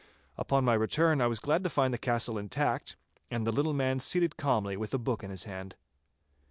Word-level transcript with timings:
Upon 0.35 0.65
my 0.65 0.73
return 0.73 1.21
I 1.21 1.27
was 1.27 1.39
glad 1.39 1.63
to 1.63 1.69
find 1.69 1.93
the 1.93 1.99
castle 1.99 2.39
intact, 2.39 2.95
and 3.29 3.45
the 3.45 3.51
little 3.51 3.71
man 3.75 3.99
seated 3.99 4.35
calmly 4.35 4.75
with 4.75 4.95
a 4.95 4.97
book 4.97 5.23
in 5.23 5.29
his 5.29 5.43
hand. 5.43 5.75